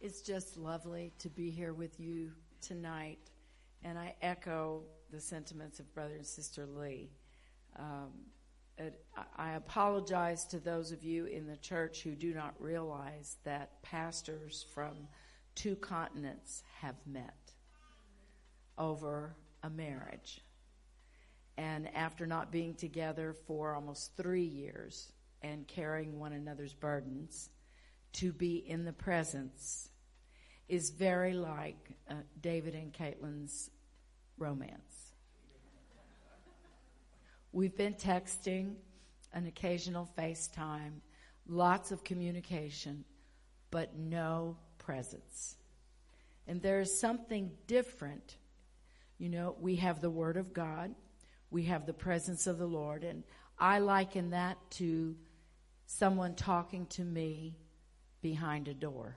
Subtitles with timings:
[0.00, 3.18] It's just lovely to be here with you tonight,
[3.82, 7.10] and I echo the sentiments of Brother and Sister Lee.
[7.76, 8.12] Um,
[8.76, 9.04] it,
[9.36, 14.64] I apologize to those of you in the church who do not realize that pastors
[14.72, 15.08] from
[15.56, 17.52] two continents have met
[18.78, 19.34] over
[19.64, 20.42] a marriage.
[21.56, 25.12] And after not being together for almost three years
[25.42, 27.50] and carrying one another's burdens,
[28.14, 29.90] to be in the presence
[30.68, 33.70] is very like uh, David and Caitlin's
[34.36, 35.12] romance.
[37.52, 38.74] We've been texting,
[39.32, 41.00] an occasional FaceTime,
[41.46, 43.04] lots of communication,
[43.70, 45.56] but no presence.
[46.46, 48.36] And there is something different.
[49.18, 50.94] You know, we have the Word of God,
[51.50, 53.24] we have the presence of the Lord, and
[53.58, 55.16] I liken that to
[55.86, 57.56] someone talking to me
[58.20, 59.16] behind a door.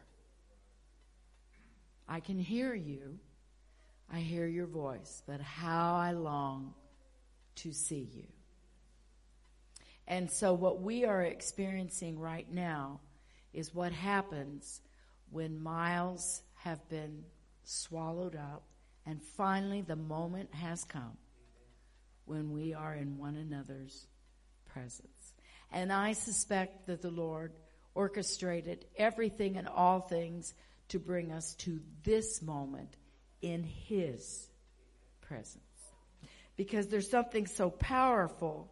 [2.08, 3.20] I can hear you.
[4.14, 6.74] I hear your voice, but how I long
[7.56, 8.28] to see you.
[10.08, 13.00] And so, what we are experiencing right now
[13.54, 14.82] is what happens
[15.30, 17.24] when miles have been
[17.64, 18.64] swallowed up,
[19.06, 21.18] and finally the moment has come
[22.26, 24.08] when we are in one another's
[24.66, 25.34] presence.
[25.72, 27.54] And I suspect that the Lord
[27.94, 30.54] orchestrated everything and all things
[30.90, 32.96] to bring us to this moment
[33.42, 34.50] in His
[35.22, 35.64] presence.
[36.58, 38.72] Because there's something so powerful.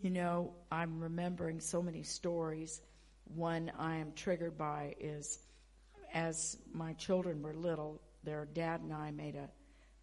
[0.00, 2.80] You know, I'm remembering so many stories.
[3.34, 5.38] One I am triggered by is
[6.12, 9.48] as my children were little, their dad and I made a,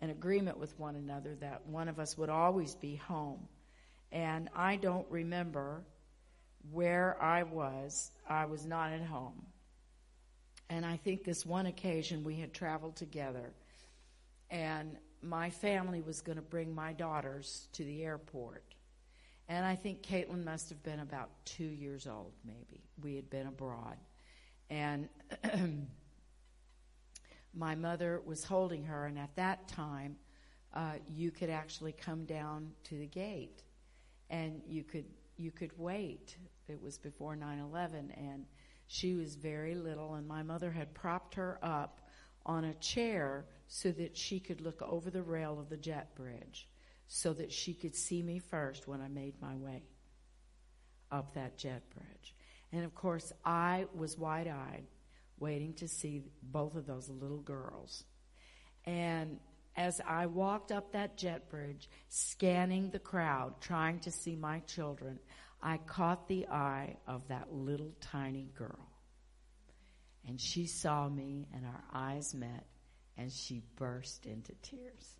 [0.02, 3.48] an agreement with one another that one of us would always be home.
[4.12, 5.84] And I don't remember
[6.72, 9.46] where I was, I was not at home.
[10.70, 13.54] And I think this one occasion we had traveled together,
[14.50, 18.64] and my family was going to bring my daughters to the airport.
[19.48, 22.84] And I think Caitlin must have been about two years old, maybe.
[23.02, 23.96] We had been abroad.
[24.70, 25.08] And
[27.54, 30.18] my mother was holding her, and at that time,
[30.74, 33.64] uh, you could actually come down to the gate
[34.30, 35.06] and you could
[35.38, 36.38] you could wait
[36.68, 38.46] it was before 9/11 and
[38.88, 42.02] she was very little and my mother had propped her up
[42.46, 46.68] on a chair so that she could look over the rail of the jet bridge
[47.08, 49.84] so that she could see me first when I made my way
[51.12, 52.36] up that jet bridge.
[52.72, 54.88] And of course, I was wide eyed
[55.40, 58.04] waiting to see both of those little girls.
[58.86, 59.40] And
[59.76, 65.20] as I walked up that jet bridge, scanning the crowd, trying to see my children,
[65.68, 68.88] I caught the eye of that little tiny girl.
[70.26, 72.66] And she saw me, and our eyes met,
[73.18, 75.20] and she burst into tears.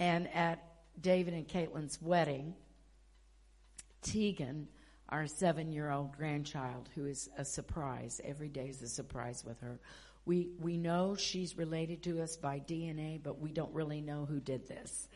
[0.00, 0.60] And at
[1.00, 2.54] David and Caitlin's wedding,
[4.02, 4.66] Tegan,
[5.08, 9.60] our seven year old grandchild, who is a surprise, every day is a surprise with
[9.60, 9.78] her.
[10.24, 14.40] We, we know she's related to us by DNA, but we don't really know who
[14.40, 15.06] did this.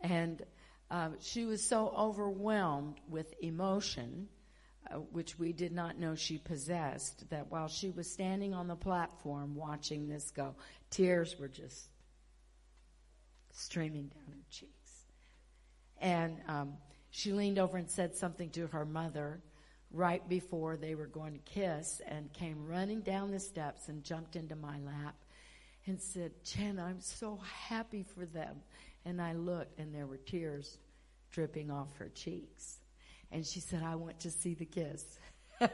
[0.00, 0.42] And
[0.90, 4.28] um, she was so overwhelmed with emotion,
[4.90, 8.76] uh, which we did not know she possessed, that while she was standing on the
[8.76, 10.54] platform watching this go,
[10.90, 11.88] tears were just
[13.52, 14.72] streaming down her cheeks.
[16.00, 16.74] And um,
[17.10, 19.42] she leaned over and said something to her mother
[19.90, 24.36] right before they were going to kiss and came running down the steps and jumped
[24.36, 25.16] into my lap
[25.86, 28.56] and said, Jen, I'm so happy for them.
[29.08, 30.76] And I looked, and there were tears
[31.30, 32.76] dripping off her cheeks.
[33.32, 35.18] And she said, I want to see the kiss.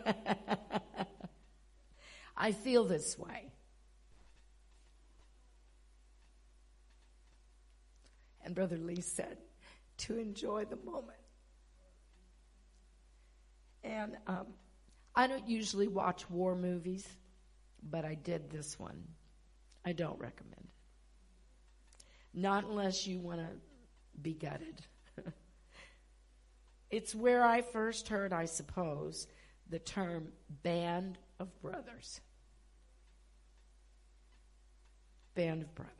[2.36, 3.50] I feel this way.
[8.44, 9.38] And Brother Lee said,
[9.98, 11.18] to enjoy the moment.
[13.82, 14.46] And um,
[15.12, 17.04] I don't usually watch war movies,
[17.82, 19.02] but I did this one.
[19.84, 20.73] I don't recommend it.
[22.34, 23.48] Not unless you want to
[24.20, 24.82] be gutted.
[26.90, 29.28] it's where I first heard, I suppose,
[29.70, 30.28] the term
[30.62, 32.20] band of brothers.
[35.34, 35.94] Band of brothers.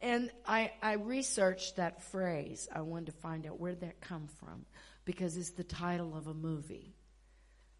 [0.00, 2.68] And I, I researched that phrase.
[2.72, 4.64] I wanted to find out where that come from
[5.04, 6.94] because it's the title of a movie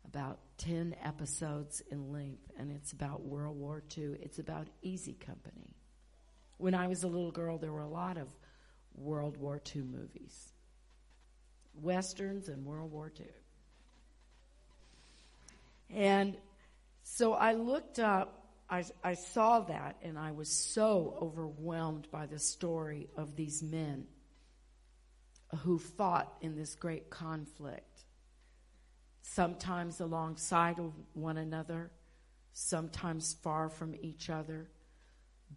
[0.04, 4.16] about 10 episodes in length, and it's about World War II.
[4.20, 5.77] It's about Easy Company.
[6.58, 8.28] When I was a little girl, there were a lot of
[8.94, 10.52] World War II movies,
[11.74, 13.26] Westerns and World War II.
[15.90, 16.36] And
[17.02, 22.38] so I looked up, I, I saw that, and I was so overwhelmed by the
[22.38, 24.06] story of these men
[25.60, 28.02] who fought in this great conflict,
[29.22, 31.90] sometimes alongside of one another,
[32.52, 34.68] sometimes far from each other,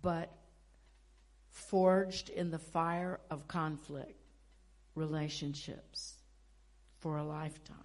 [0.02, 0.32] but
[1.52, 4.16] forged in the fire of conflict
[4.96, 6.16] relationships
[7.00, 7.78] for a lifetime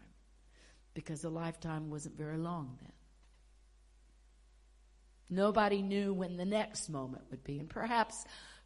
[0.95, 2.93] because a lifetime wasn't very long then.
[5.29, 8.25] Nobody knew when the next moment would be, and perhaps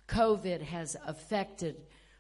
[0.09, 1.77] COVID has affected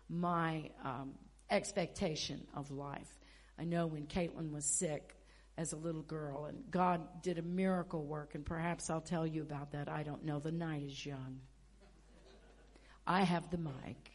[0.09, 1.12] my um,
[1.50, 3.19] expectation of life.
[3.59, 5.15] I know when Caitlin was sick
[5.59, 9.43] as a little girl, and God did a miracle work, and perhaps I'll tell you
[9.43, 9.88] about that.
[9.88, 10.38] I don't know.
[10.38, 11.41] The night is young.
[13.06, 14.11] I have the mic,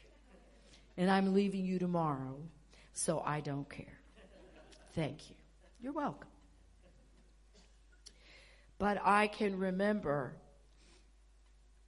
[0.97, 2.37] and I'm leaving you tomorrow,
[2.93, 3.99] so I don't care.
[4.93, 5.35] Thank you.
[5.81, 6.29] You're welcome.
[8.77, 10.35] But I can remember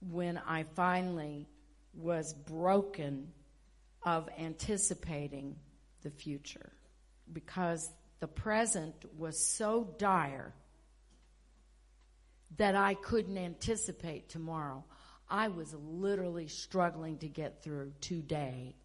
[0.00, 1.48] when I finally
[1.94, 3.32] was broken
[4.04, 5.56] of anticipating
[6.02, 6.72] the future
[7.32, 7.90] because
[8.20, 10.54] the present was so dire
[12.56, 14.84] that I couldn't anticipate tomorrow.
[15.30, 18.76] I was literally struggling to get through today,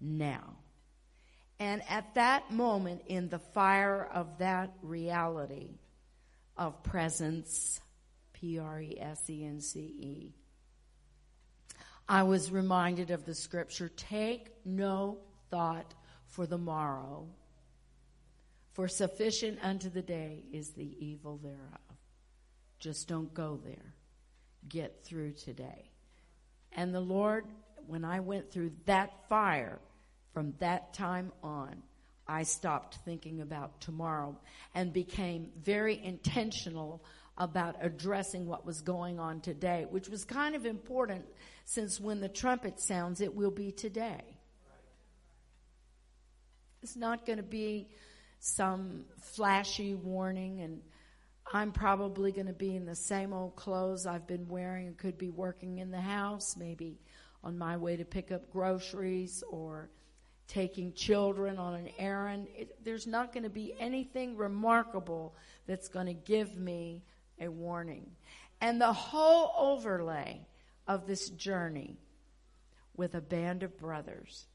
[0.00, 0.56] now.
[1.58, 5.78] And at that moment, in the fire of that reality
[6.56, 7.80] of presence,
[8.32, 10.34] P R E S E N C E,
[12.08, 15.18] I was reminded of the scripture take no
[15.50, 15.94] thought
[16.26, 17.28] for the morrow,
[18.72, 21.58] for sufficient unto the day is the evil thereof.
[22.80, 23.94] Just don't go there.
[24.68, 25.90] Get through today.
[26.72, 27.44] And the Lord,
[27.86, 29.78] when I went through that fire,
[30.32, 31.82] from that time on,
[32.26, 34.36] I stopped thinking about tomorrow
[34.74, 37.04] and became very intentional
[37.36, 41.24] about addressing what was going on today, which was kind of important
[41.64, 44.22] since when the trumpet sounds, it will be today.
[46.82, 47.88] It's not going to be
[48.40, 50.80] some flashy warning and
[51.54, 55.18] I'm probably going to be in the same old clothes I've been wearing and could
[55.18, 56.98] be working in the house, maybe
[57.44, 59.90] on my way to pick up groceries or
[60.48, 62.48] taking children on an errand.
[62.56, 65.34] It, there's not going to be anything remarkable
[65.66, 67.02] that's going to give me
[67.38, 68.10] a warning.
[68.62, 70.46] And the whole overlay
[70.88, 71.98] of this journey
[72.96, 74.46] with a band of brothers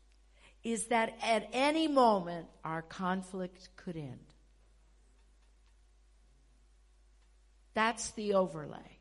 [0.64, 4.27] is that at any moment our conflict could end.
[7.78, 8.98] That's the overlay.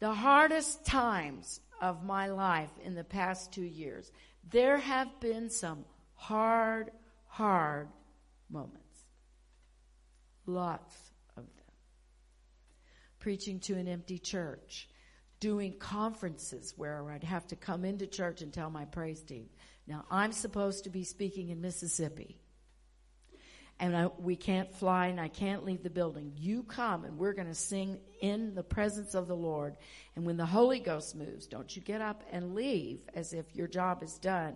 [0.00, 4.10] The hardest times of my life in the past two years,
[4.50, 5.84] there have been some
[6.16, 6.90] hard,
[7.28, 7.86] hard
[8.50, 8.98] moments.
[10.44, 10.92] Lots
[11.36, 11.66] of them.
[13.20, 14.88] Preaching to an empty church,
[15.38, 19.48] doing conferences where I'd have to come into church and tell my praise team.
[19.86, 22.40] Now, I'm supposed to be speaking in Mississippi.
[23.80, 26.32] And I, we can't fly and I can't leave the building.
[26.36, 29.76] You come and we're going to sing in the presence of the Lord.
[30.14, 33.66] And when the Holy Ghost moves, don't you get up and leave as if your
[33.66, 34.54] job is done.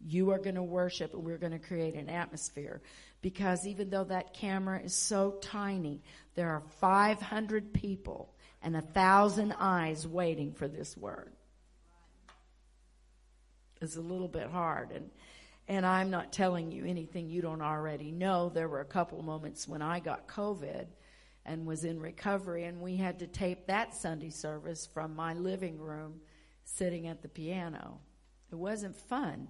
[0.00, 2.80] You are going to worship and we're going to create an atmosphere.
[3.22, 6.02] Because even though that camera is so tiny,
[6.34, 11.32] there are 500 people and a thousand eyes waiting for this word.
[13.80, 15.10] It's a little bit hard and
[15.68, 18.48] and I'm not telling you anything you don't already know.
[18.48, 20.86] There were a couple moments when I got COVID
[21.46, 25.78] and was in recovery and we had to tape that Sunday service from my living
[25.78, 26.20] room
[26.64, 27.98] sitting at the piano.
[28.50, 29.48] It wasn't fun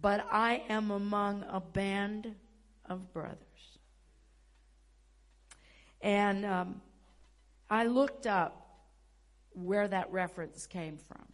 [0.00, 2.34] but I am among a band
[2.86, 3.38] of brothers.
[6.00, 6.82] And um,
[7.70, 8.84] I looked up
[9.52, 11.24] where that reference came from.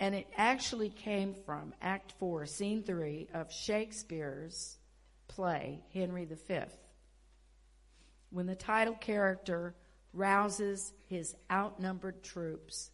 [0.00, 4.78] And it actually came from Act 4, Scene 3 of Shakespeare's
[5.28, 6.60] play, Henry V,
[8.30, 9.74] when the title character
[10.14, 12.90] rouses his outnumbered troops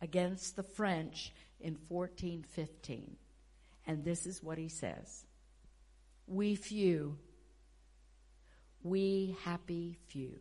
[0.00, 3.16] against the French in 1415.
[3.86, 5.24] And this is what he says
[6.28, 7.18] We few,
[8.84, 10.38] we happy few,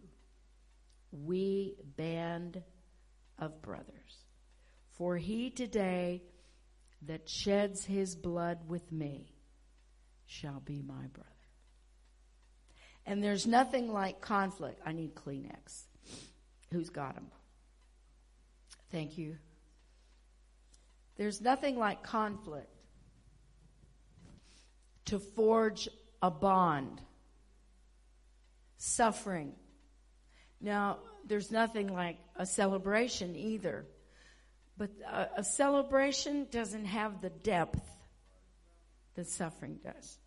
[1.11, 2.61] we band
[3.39, 4.22] of brothers.
[4.97, 6.23] For he today
[7.03, 9.33] that sheds his blood with me
[10.25, 11.29] shall be my brother.
[13.05, 14.79] And there's nothing like conflict.
[14.85, 15.83] I need Kleenex.
[16.71, 17.27] Who's got them?
[18.91, 19.37] Thank you.
[21.17, 22.69] There's nothing like conflict
[25.05, 25.89] to forge
[26.21, 27.01] a bond
[28.77, 29.53] suffering.
[30.61, 33.85] Now, there's nothing like a celebration either.
[34.77, 37.81] But a, a celebration doesn't have the depth
[39.15, 40.17] that suffering does.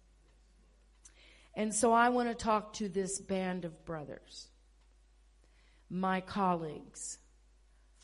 [1.55, 4.49] And so I want to talk to this band of brothers,
[5.89, 7.19] my colleagues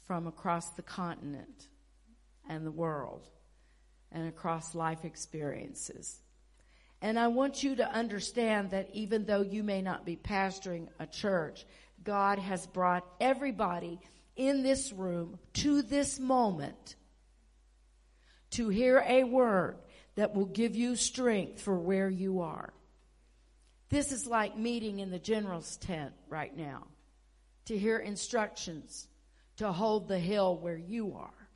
[0.06, 1.68] from across the continent
[2.48, 3.28] and the world
[4.10, 6.20] and across life experiences.
[7.02, 11.06] And I want you to understand that even though you may not be pastoring a
[11.06, 11.66] church,
[12.04, 14.00] God has brought everybody
[14.36, 16.96] in this room to this moment
[18.50, 19.76] to hear a word
[20.14, 22.72] that will give you strength for where you are.
[23.88, 26.86] This is like meeting in the general's tent right now
[27.66, 29.08] to hear instructions
[29.56, 31.48] to hold the hill where you are.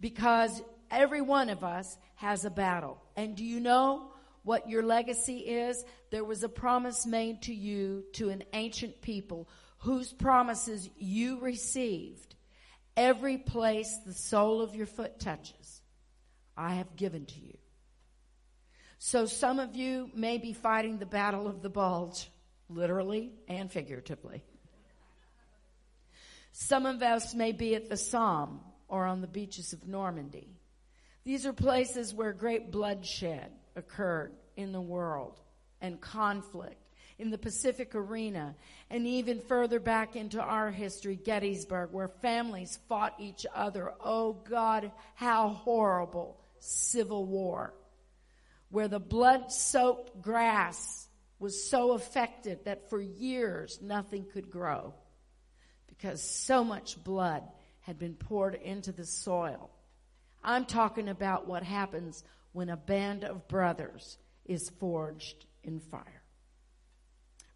[0.00, 3.02] Because every one of us has a battle.
[3.16, 4.12] And do you know
[4.44, 5.84] what your legacy is?
[6.10, 9.48] There was a promise made to you to an ancient people
[9.82, 12.36] whose promises you received,
[12.96, 15.80] every place the sole of your foot touches,
[16.56, 17.58] I have given to you.
[18.98, 22.30] So some of you may be fighting the battle of the bulge,
[22.68, 24.44] literally and figuratively.
[26.52, 30.60] Some of us may be at the Somme or on the beaches of Normandy.
[31.24, 35.40] These are places where great bloodshed occurred in the world
[35.80, 36.81] and conflict
[37.22, 38.56] in the Pacific arena,
[38.90, 43.94] and even further back into our history, Gettysburg, where families fought each other.
[44.04, 47.74] Oh God, how horrible civil war,
[48.70, 51.06] where the blood soaked grass
[51.38, 54.92] was so affected that for years nothing could grow
[55.86, 57.44] because so much blood
[57.82, 59.70] had been poured into the soil.
[60.42, 66.21] I'm talking about what happens when a band of brothers is forged in fire.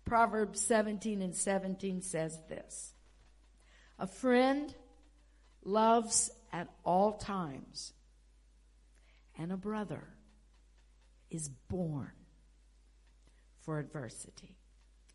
[0.06, 2.94] Proverbs 17 and 17 says this
[3.98, 4.72] A friend
[5.64, 7.92] loves at all times,
[9.36, 10.04] and a brother
[11.28, 12.12] is born
[13.62, 14.56] for adversity.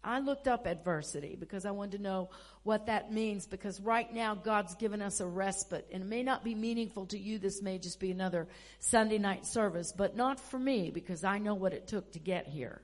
[0.03, 2.31] I looked up adversity because I wanted to know
[2.63, 6.43] what that means because right now God's given us a respite and it may not
[6.43, 7.37] be meaningful to you.
[7.37, 8.47] This may just be another
[8.79, 12.47] Sunday night service, but not for me because I know what it took to get
[12.47, 12.81] here.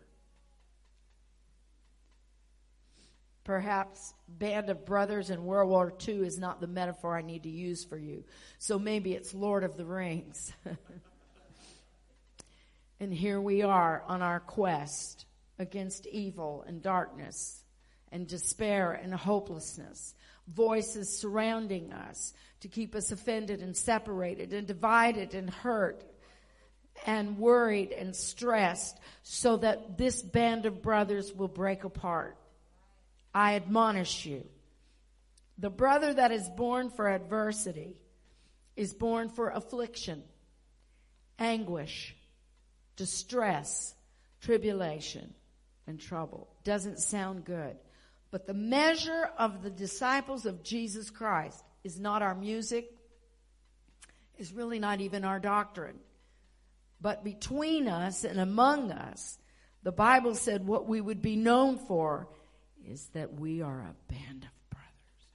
[3.48, 7.50] Perhaps band of brothers in World War II is not the metaphor I need to
[7.50, 8.26] use for you.
[8.60, 10.52] So maybe it's Lord of the Rings.
[13.00, 15.26] and here we are on our quest
[15.60, 17.64] against evil and darkness
[18.12, 20.14] and despair and hopelessness.
[20.54, 26.04] Voices surrounding us to keep us offended and separated and divided and hurt
[27.06, 32.36] and worried and stressed so that this band of brothers will break apart.
[33.34, 34.46] I admonish you.
[35.58, 38.00] The brother that is born for adversity
[38.76, 40.24] is born for affliction,
[41.40, 42.16] anguish,
[42.96, 43.96] distress,
[44.42, 45.34] tribulation,
[45.88, 46.48] and trouble.
[46.64, 47.76] Doesn't sound good.
[48.30, 52.92] But the measure of the disciples of Jesus Christ is not our music,
[54.38, 55.98] is really not even our doctrine.
[57.00, 59.38] But between us and among us,
[59.84, 62.28] the Bible said what we would be known for
[62.88, 65.28] is that we are a band of brothers.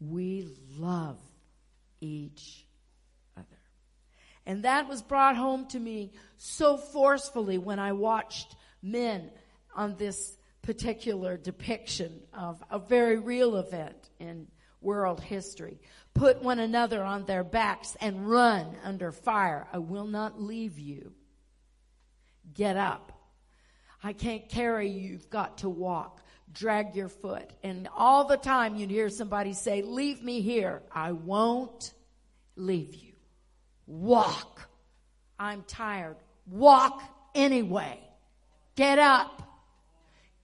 [0.00, 1.18] We love
[2.00, 2.66] each
[3.36, 3.46] other.
[4.46, 9.30] And that was brought home to me so forcefully when I watched men
[9.74, 14.48] on this particular depiction of a very real event in
[14.80, 15.80] world history.
[16.14, 19.66] Put one another on their backs and run under fire.
[19.72, 21.12] I will not leave you.
[22.54, 23.17] Get up.
[24.02, 25.12] I can't carry you.
[25.12, 26.22] You've got to walk.
[26.52, 27.50] Drag your foot.
[27.62, 30.82] And all the time you'd hear somebody say, leave me here.
[30.92, 31.92] I won't
[32.56, 33.12] leave you.
[33.86, 34.68] Walk.
[35.38, 36.16] I'm tired.
[36.46, 37.02] Walk
[37.34, 38.00] anyway.
[38.76, 39.42] Get up.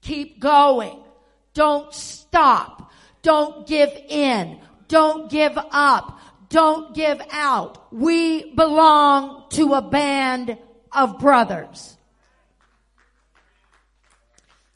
[0.02, 1.00] Keep going.
[1.54, 2.90] Don't stop.
[3.23, 4.58] Don't give in.
[4.88, 6.20] Don't give up.
[6.50, 7.92] Don't give out.
[7.92, 10.58] We belong to a band
[10.92, 11.96] of brothers.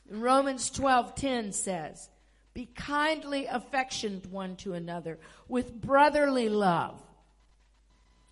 [0.08, 2.08] Romans 12:10 says,
[2.54, 7.02] "Be kindly affectioned one to another with brotherly love,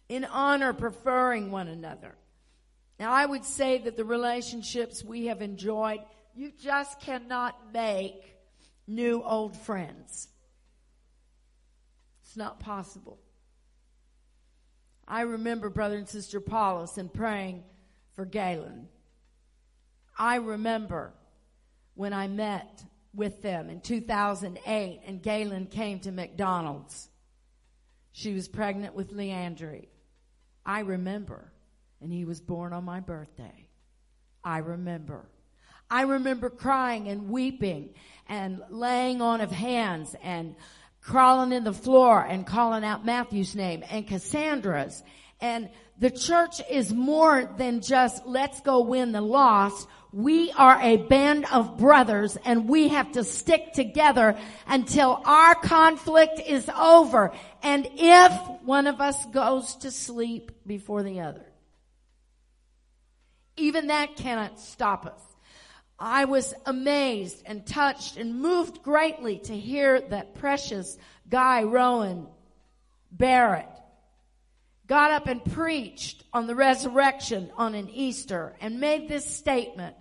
[0.09, 2.17] in honor preferring one another."
[2.99, 6.01] Now I would say that the relationships we have enjoyed,
[6.35, 8.37] you just cannot make
[8.87, 10.29] new old friends.
[12.23, 13.19] It's not possible.
[15.07, 17.65] I remember brother and sister Paulus and praying
[18.13, 18.89] for Galen.
[20.19, 21.13] I remember
[21.97, 22.85] when I met
[23.15, 27.09] with them in 2008 and Galen came to McDonald's.
[28.13, 29.89] She was pregnant with Leandri.
[30.65, 31.53] I remember.
[32.01, 33.69] And he was born on my birthday.
[34.45, 35.27] I remember.
[35.91, 37.95] I remember crying and weeping
[38.29, 40.55] and laying on of hands and
[41.01, 45.03] crawling in the floor and calling out Matthew's name and Cassandra's.
[45.41, 49.87] And the church is more than just let's go win the lost.
[50.13, 56.41] We are a band of brothers and we have to stick together until our conflict
[56.41, 57.33] is over.
[57.63, 61.45] And if one of us goes to sleep before the other,
[63.57, 65.23] even that cannot stop us.
[65.99, 72.27] I was amazed and touched and moved greatly to hear that precious guy Rowan
[73.11, 73.76] Barrett
[74.87, 79.97] got up and preached on the resurrection on an Easter and made this statement.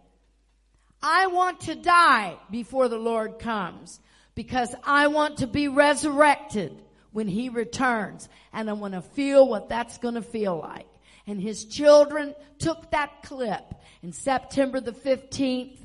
[1.02, 4.00] I want to die before the Lord comes
[4.34, 9.70] because I want to be resurrected when he returns and I want to feel what
[9.70, 10.88] that's going to feel like.
[11.28, 13.64] And his children took that clip
[14.04, 15.80] in September the 15th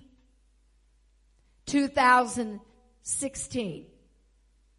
[1.67, 3.87] 2016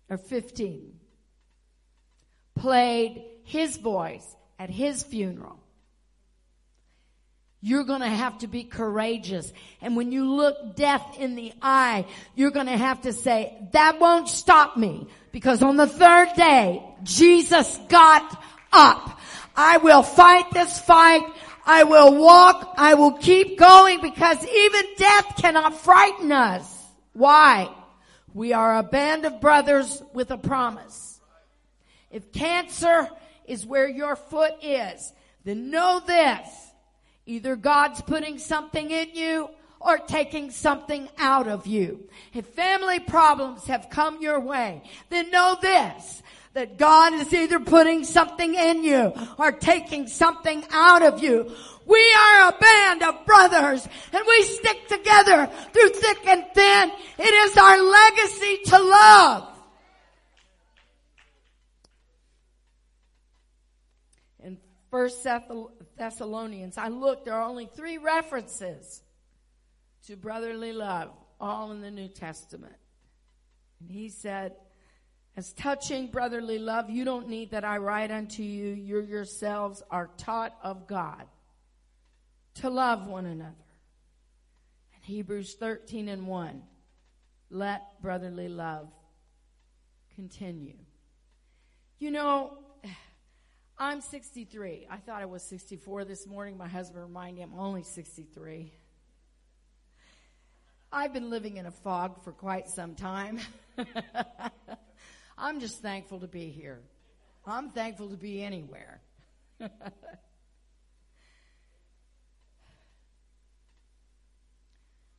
[0.09, 0.93] or 15
[2.55, 4.25] played his voice
[4.57, 5.59] at his funeral.
[7.59, 9.51] You're gonna have to be courageous.
[9.81, 14.29] And when you look death in the eye, you're gonna have to say, that won't
[14.29, 15.05] stop me.
[15.33, 18.41] Because on the third day, Jesus got
[18.71, 19.19] up.
[19.55, 21.23] I will fight this fight.
[21.65, 22.73] I will walk.
[22.77, 26.65] I will keep going because even death cannot frighten us.
[27.13, 27.69] Why?
[28.33, 31.19] We are a band of brothers with a promise.
[32.09, 33.09] If cancer
[33.45, 36.47] is where your foot is, then know this.
[37.25, 42.07] Either God's putting something in you or taking something out of you.
[42.33, 46.21] If family problems have come your way, then know this
[46.53, 51.55] that God is either putting something in you or taking something out of you.
[51.85, 56.91] We are a band of brothers and we stick together through thick and thin.
[57.19, 59.47] It is our legacy to love.
[64.43, 64.57] In
[64.91, 65.25] First
[65.97, 69.01] Thessalonians, I looked, there are only three references
[70.07, 72.75] to brotherly love, all in the New Testament.
[73.79, 74.53] And he said,
[75.37, 78.73] as touching brotherly love, you don't need that I write unto you.
[78.73, 81.25] You yourselves are taught of God
[82.55, 83.55] to love one another.
[84.93, 86.63] And Hebrews 13 and 1.
[87.49, 88.89] Let brotherly love
[90.15, 90.77] continue.
[91.97, 92.57] You know,
[93.81, 94.85] I'm 63.
[94.91, 96.55] I thought I was 64 this morning.
[96.55, 98.71] My husband reminded me I'm only 63.
[100.91, 103.39] I've been living in a fog for quite some time.
[105.37, 106.79] I'm just thankful to be here.
[107.43, 109.01] I'm thankful to be anywhere.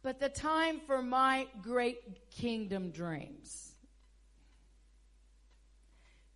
[0.05, 3.72] but the time for my great kingdom dreams.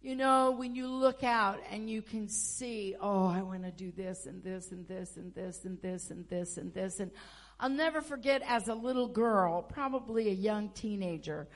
[0.06, 3.90] You know, when you look out and you can see, oh, I want to do
[3.90, 7.00] this and this and this and this and this and this and this.
[7.00, 7.10] And
[7.58, 11.48] I'll never forget as a little girl, probably a young teenager,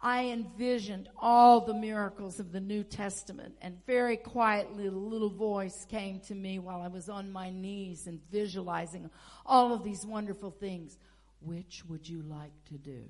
[0.00, 5.84] I envisioned all the miracles of the New Testament and very quietly a little voice
[5.90, 9.10] came to me while I was on my knees and visualizing
[9.44, 10.96] all of these wonderful things.
[11.40, 13.02] Which would you like to do?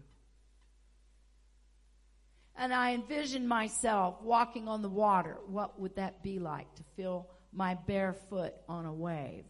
[2.59, 5.37] And I envisioned myself walking on the water.
[5.47, 9.45] What would that be like to feel my bare foot on a wave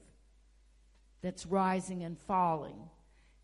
[1.23, 2.89] that's rising and falling?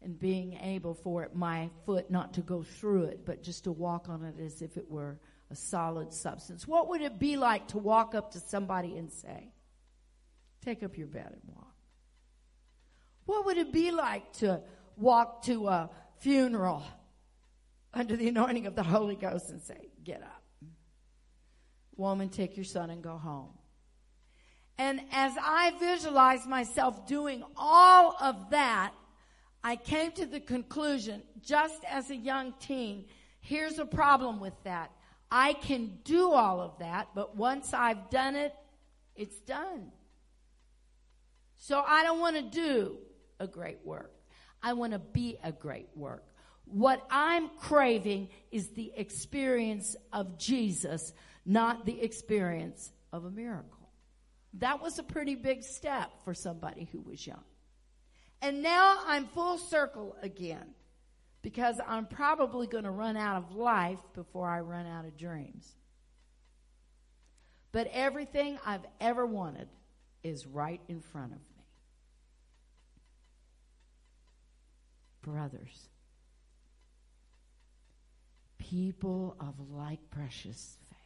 [0.04, 3.72] and being able for it, my foot not to go through it, but just to
[3.72, 5.18] walk on it as if it were
[5.50, 6.66] a solid substance.
[6.66, 9.52] What would it be like to walk up to somebody and say,
[10.64, 11.74] take up your bed and walk?
[13.26, 14.60] What would it be like to
[14.96, 16.82] walk to a funeral
[17.94, 20.42] under the anointing of the Holy Ghost and say, get up?
[21.96, 23.50] Woman, take your son and go home.
[24.78, 28.92] And as I visualized myself doing all of that,
[29.62, 33.04] I came to the conclusion, just as a young teen,
[33.40, 34.90] here's a problem with that.
[35.30, 38.54] I can do all of that, but once I've done it,
[39.14, 39.92] it's done.
[41.58, 42.98] So I don't want to do
[43.38, 44.12] a great work.
[44.62, 46.24] I want to be a great work.
[46.72, 51.12] What I'm craving is the experience of Jesus,
[51.44, 53.90] not the experience of a miracle.
[54.54, 57.44] That was a pretty big step for somebody who was young.
[58.40, 60.74] And now I'm full circle again
[61.42, 65.70] because I'm probably going to run out of life before I run out of dreams.
[67.70, 69.68] But everything I've ever wanted
[70.22, 71.64] is right in front of me.
[75.20, 75.88] Brothers,
[78.72, 80.98] people of like precious faith.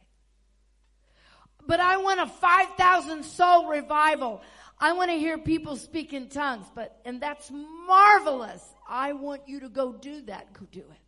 [1.67, 4.41] But I want a 5,000 soul revival.
[4.79, 8.63] I want to hear people speak in tongues, but, and that's marvelous.
[8.87, 10.53] I want you to go do that.
[10.53, 11.01] Go do it.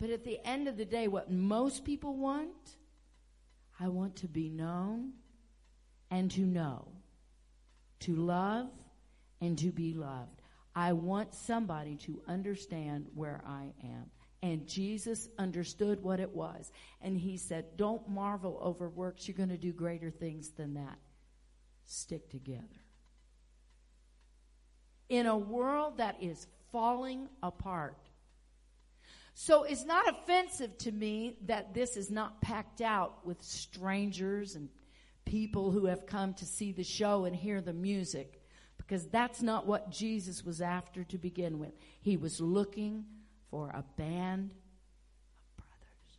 [0.00, 2.76] But at the end of the day, what most people want,
[3.78, 5.12] I want to be known
[6.10, 6.88] and to know,
[8.00, 8.70] to love
[9.40, 10.42] and to be loved.
[10.74, 14.10] I want somebody to understand where I am.
[14.42, 16.70] And Jesus understood what it was.
[17.00, 19.26] And he said, Don't marvel over works.
[19.26, 20.98] You're going to do greater things than that.
[21.86, 22.62] Stick together.
[25.08, 27.96] In a world that is falling apart.
[29.34, 34.68] So it's not offensive to me that this is not packed out with strangers and
[35.24, 38.42] people who have come to see the show and hear the music
[38.76, 41.72] because that's not what Jesus was after to begin with.
[42.00, 43.04] He was looking
[43.50, 46.18] for a band of brothers.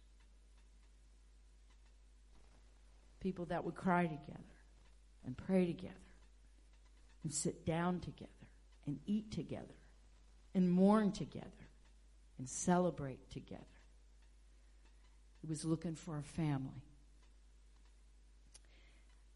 [3.19, 4.43] People that would cry together
[5.25, 5.93] and pray together
[7.23, 8.29] and sit down together
[8.85, 9.65] and eat together
[10.55, 11.47] and mourn together
[12.37, 13.63] and celebrate together.
[15.41, 16.88] He was looking for a family.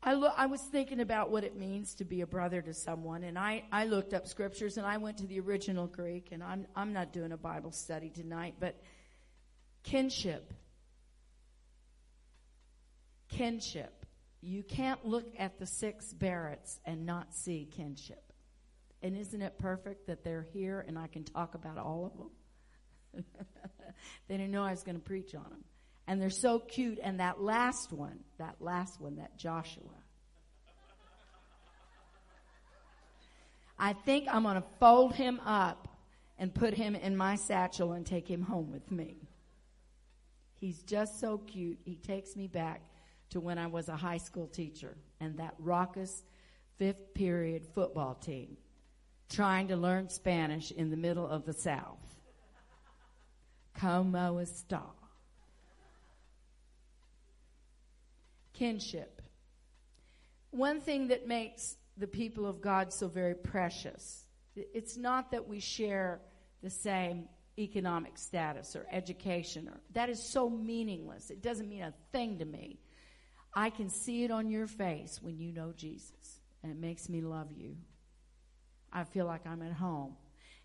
[0.05, 3.23] I, lo- I was thinking about what it means to be a brother to someone,
[3.23, 6.67] and I, I looked up scriptures and I went to the original Greek, and I'm,
[6.75, 8.81] I'm not doing a Bible study tonight, but
[9.83, 10.53] kinship.
[13.29, 14.05] Kinship.
[14.41, 18.33] You can't look at the six Barretts and not see kinship.
[19.01, 23.25] And isn't it perfect that they're here and I can talk about all of them?
[24.27, 25.63] they didn't know I was going to preach on them
[26.07, 26.99] and they're so cute.
[27.01, 29.83] And that last one, that last one, that Joshua.
[33.77, 35.87] I think I'm going to fold him up
[36.37, 39.17] and put him in my satchel and take him home with me.
[40.59, 41.79] He's just so cute.
[41.83, 42.81] He takes me back
[43.31, 46.23] to when I was a high school teacher and that raucous
[46.77, 48.57] fifth period football team
[49.29, 51.99] trying to learn Spanish in the middle of the South.
[53.73, 54.83] Como está?
[58.63, 59.21] Kinship.
[60.51, 64.23] One thing that makes the people of God so very precious,
[64.55, 66.21] it's not that we share
[66.61, 67.27] the same
[67.59, 71.29] economic status or education or that is so meaningless.
[71.29, 72.79] It doesn't mean a thing to me.
[73.53, 77.21] I can see it on your face when you know Jesus and it makes me
[77.21, 77.75] love you.
[78.93, 80.15] I feel like I'm at home.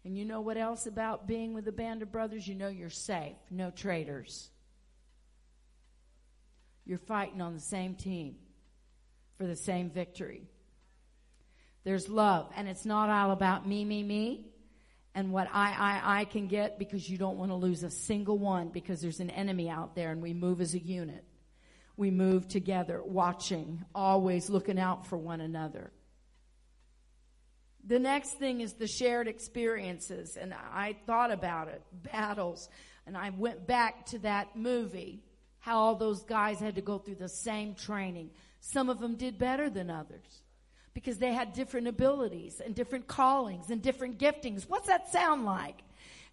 [0.05, 2.47] And you know what else about being with a band of brothers?
[2.47, 3.37] You know you're safe.
[3.51, 4.51] No traitors.
[6.89, 8.37] You're fighting on the same team
[9.37, 10.49] for the same victory.
[11.85, 14.47] There's love, and it's not all about me, me, me,
[15.15, 18.39] and what I, I, I can get because you don't want to lose a single
[18.39, 21.25] one because there's an enemy out there and we move as a unit.
[21.99, 25.93] We move together, watching, always looking out for one another.
[27.85, 32.71] The next thing is the shared experiences, and I thought about it, battles,
[33.07, 35.23] and I went back to that movie
[35.69, 38.31] how all those guys had to go through the same training.
[38.61, 40.43] Some of them did better than others
[40.95, 44.65] because they had different abilities and different callings and different giftings.
[44.67, 45.77] What's that sound like?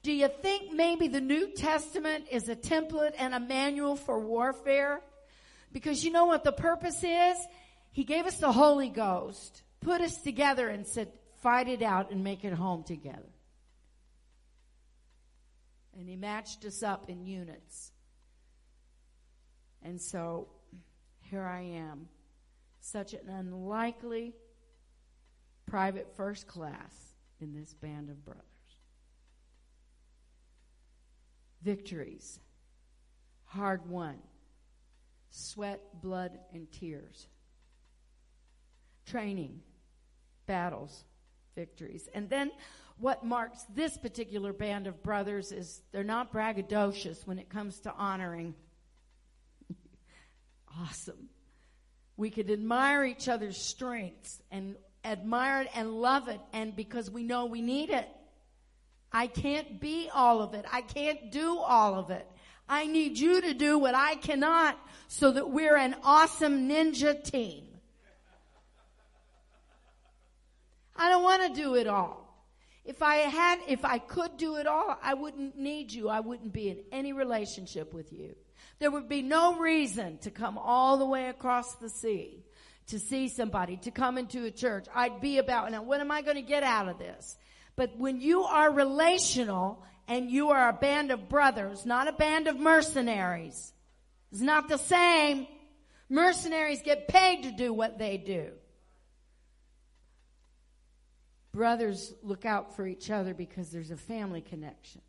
[0.04, 5.02] Do you think maybe the New Testament is a template and a manual for warfare?
[5.74, 7.38] Because you know what the purpose is?
[7.92, 12.24] He gave us the Holy Ghost, put us together and said, fight it out and
[12.24, 13.34] make it home together.
[16.00, 17.92] And he matched us up in units.
[19.86, 20.48] And so
[21.22, 22.08] here I am,
[22.82, 24.34] such an unlikely
[25.68, 28.44] private first class in this band of brothers.
[31.62, 32.40] Victories,
[33.46, 34.18] hard won,
[35.30, 37.28] sweat, blood, and tears.
[39.06, 39.60] Training,
[40.48, 41.04] battles,
[41.56, 42.10] victories.
[42.16, 42.52] And then
[42.98, 47.94] what marks this particular band of brothers is they're not braggadocious when it comes to
[47.94, 48.56] honoring
[50.82, 51.30] awesome.
[52.18, 57.24] We could admire each other's strengths and admire it and love it, and because we
[57.24, 58.08] know we need it.
[59.12, 60.66] I can't be all of it.
[60.72, 62.28] I can't do all of it.
[62.68, 67.66] I need you to do what I cannot so that we're an awesome ninja team.
[70.96, 72.26] I don't want to do it all.
[72.86, 76.10] If I had, if I could do it all, I wouldn't need you.
[76.10, 78.36] I wouldn't be in any relationship with you.
[78.80, 82.44] There would be no reason to come all the way across the sea
[82.88, 84.88] to see somebody, to come into a church.
[84.94, 87.38] I'd be about, now what am I going to get out of this?
[87.76, 92.48] But when you are relational and you are a band of brothers, not a band
[92.48, 93.74] of mercenaries,
[94.32, 95.48] it's not the same.
[96.10, 98.52] Mercenaries get paid to do what they do.
[101.54, 105.02] Brothers look out for each other because there's a family connection.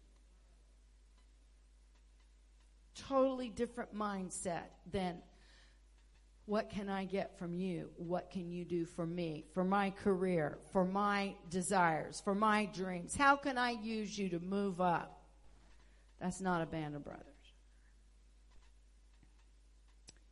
[2.96, 5.18] Totally different mindset than
[6.46, 7.90] what can I get from you?
[7.96, 13.16] What can you do for me, for my career, for my desires, for my dreams?
[13.16, 15.24] How can I use you to move up?
[16.20, 17.24] That's not a band of brothers.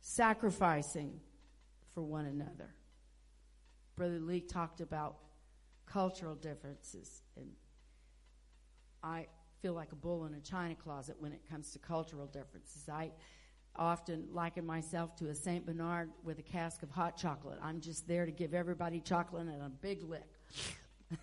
[0.01, 1.19] Sacrificing
[1.93, 2.73] for one another.
[3.95, 5.17] Brother Lee talked about
[5.85, 7.51] cultural differences, and
[9.03, 9.27] I
[9.65, 12.87] feel like a bull in a china closet when it comes to cultural differences.
[12.87, 13.09] I
[13.75, 15.65] often liken myself to a St.
[15.65, 17.57] Bernard with a cask of hot chocolate.
[17.63, 20.29] I'm just there to give everybody chocolate and a big lick.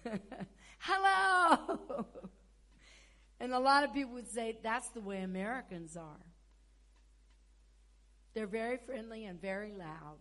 [0.80, 2.04] Hello!
[3.40, 6.26] and a lot of people would say that's the way Americans are.
[8.34, 10.18] They're very friendly and very loud,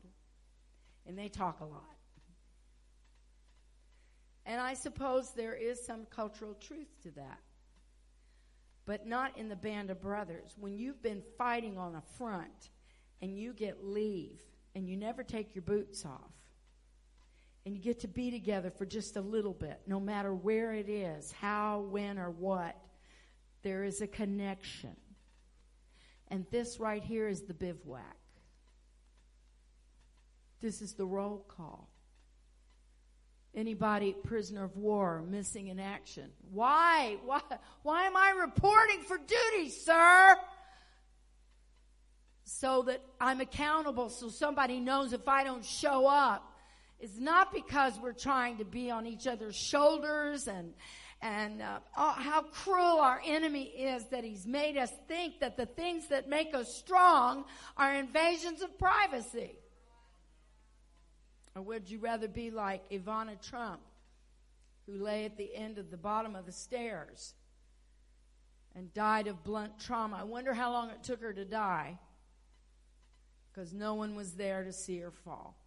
[1.08, 1.98] and they talk a lot.
[4.46, 7.40] And I suppose there is some cultural truth to that
[8.86, 10.56] but not in the band of brothers.
[10.60, 12.70] When you've been fighting on a front
[13.22, 14.40] and you get leave
[14.76, 16.32] and you never take your boots off
[17.66, 20.90] and you get to be together for just a little bit, no matter where it
[20.90, 22.76] is, how, when, or what,
[23.62, 24.96] there is a connection.
[26.30, 28.18] And this right here is the bivouac.
[30.62, 31.90] This is the roll call.
[33.54, 36.30] Anybody prisoner of war missing in action?
[36.52, 37.18] Why?
[37.26, 37.42] Why?
[37.84, 40.38] Why am I reporting for duty, sir?
[42.46, 46.48] So that I'm accountable so somebody knows if I don't show up.
[47.00, 50.74] It's not because we're trying to be on each other's shoulders and
[51.22, 55.68] and uh, oh, how cruel our enemy is that he's made us think that the
[55.68, 57.46] things that make us strong
[57.78, 59.52] are invasions of privacy.
[61.56, 63.82] Or would you rather be like Ivana Trump,
[64.86, 67.34] who lay at the end of the bottom of the stairs
[68.76, 70.18] and died of blunt trauma?
[70.18, 71.98] I wonder how long it took her to die
[73.52, 75.58] because no one was there to see her fall.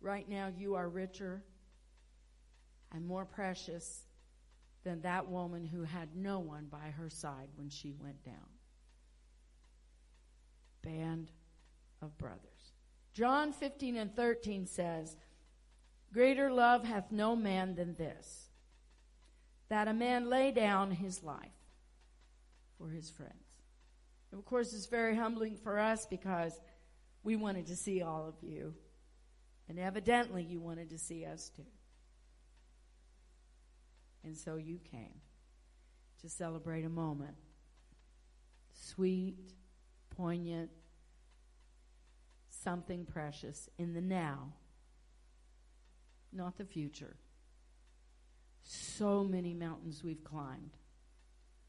[0.00, 1.42] Right now, you are richer
[2.92, 4.02] and more precious
[4.84, 8.34] than that woman who had no one by her side when she went down.
[10.82, 11.30] Band
[12.02, 12.55] of brothers.
[13.16, 15.16] John 15 and 13 says,
[16.12, 18.50] Greater love hath no man than this,
[19.70, 21.40] that a man lay down his life
[22.76, 23.32] for his friends.
[24.30, 26.60] And of course, it's very humbling for us because
[27.22, 28.74] we wanted to see all of you.
[29.66, 31.62] And evidently, you wanted to see us too.
[34.24, 35.22] And so you came
[36.20, 37.36] to celebrate a moment.
[38.74, 39.38] Sweet,
[40.10, 40.68] poignant,
[42.66, 44.52] something precious in the now,
[46.32, 47.14] not the future.
[48.64, 50.76] So many mountains we've climbed,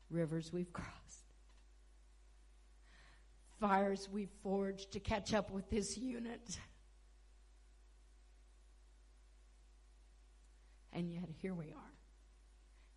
[0.10, 1.36] rivers we've crossed,
[3.60, 6.58] fires we've forged to catch up with this unit.
[10.94, 11.94] And yet here we are.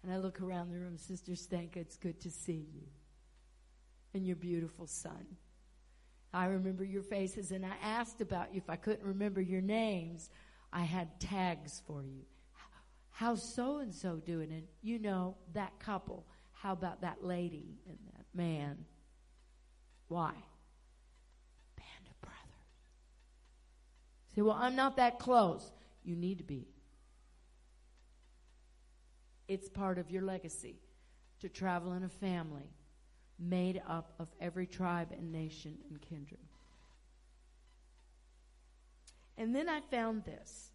[0.03, 2.87] And I look around the room, Sister Stanka, it's good to see you
[4.15, 5.37] and your beautiful son.
[6.33, 8.59] I remember your faces, and I asked about you.
[8.59, 10.31] If I couldn't remember your names,
[10.73, 12.25] I had tags for you.
[13.11, 14.51] How's so and so doing?
[14.53, 16.25] And you know, that couple.
[16.53, 18.85] How about that lady and that man?
[20.09, 20.33] Why?
[21.77, 22.69] Band of brothers.
[24.35, 25.71] Say, well, I'm not that close.
[26.05, 26.69] You need to be.
[29.49, 30.77] It's part of your legacy
[31.41, 32.71] to travel in a family
[33.41, 36.41] made up of every tribe and nation and kindred.
[39.39, 40.71] And then I found this.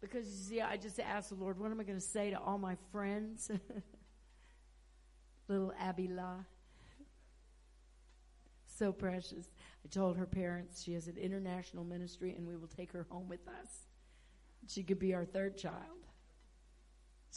[0.00, 2.38] Because you see, I just asked the Lord, what am I going to say to
[2.38, 3.50] all my friends?
[5.48, 6.44] Little Abila.
[8.66, 9.46] So precious.
[9.84, 13.28] I told her parents she has an international ministry and we will take her home
[13.28, 13.86] with us.
[14.68, 16.06] She could be our third child.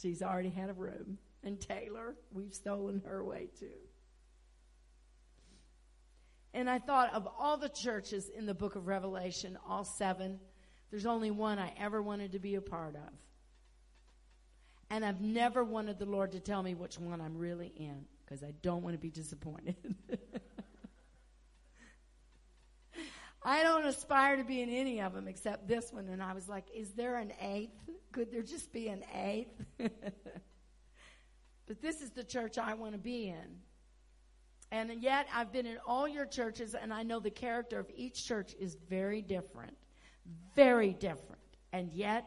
[0.00, 1.18] She's already had a room.
[1.42, 3.66] And Taylor, we've stolen her away too.
[6.54, 10.38] And I thought of all the churches in the book of Revelation, all seven,
[10.90, 13.12] there's only one I ever wanted to be a part of.
[14.88, 18.44] And I've never wanted the Lord to tell me which one I'm really in because
[18.44, 19.74] I don't want to be disappointed.
[23.42, 26.06] I don't aspire to be in any of them except this one.
[26.06, 27.90] And I was like, is there an eighth?
[28.12, 29.60] Could there just be an eighth?
[31.66, 33.58] but this is the church I want to be in.
[34.70, 38.26] And yet I've been in all your churches and I know the character of each
[38.26, 39.76] church is very different.
[40.56, 41.42] Very different.
[41.72, 42.24] And yet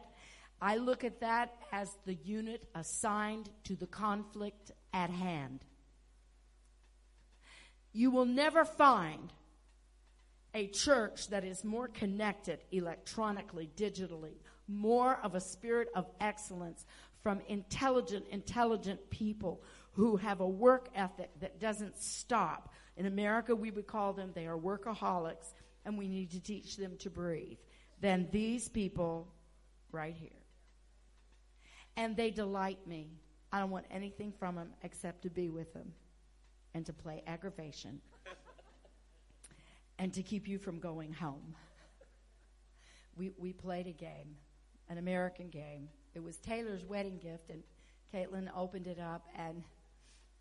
[0.60, 5.64] I look at that as the unit assigned to the conflict at hand.
[7.92, 9.32] You will never find
[10.54, 14.34] a church that is more connected electronically, digitally,
[14.66, 16.84] more of a spirit of excellence
[17.22, 19.62] from intelligent, intelligent people
[19.98, 22.72] who have a work ethic that doesn't stop.
[22.96, 25.52] In America, we would call them, they are workaholics,
[25.84, 27.58] and we need to teach them to breathe.
[28.00, 29.26] Than these people
[29.90, 30.30] right here.
[31.96, 33.08] And they delight me.
[33.50, 35.90] I don't want anything from them except to be with them
[36.74, 38.00] and to play aggravation
[39.98, 41.56] and to keep you from going home.
[43.16, 44.36] We, we played a game,
[44.88, 45.88] an American game.
[46.14, 47.64] It was Taylor's wedding gift, and
[48.14, 49.64] Caitlin opened it up, and